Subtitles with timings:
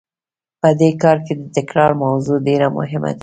[0.61, 3.19] په دې کار کې د تکرار موضوع ډېره مهمه ده.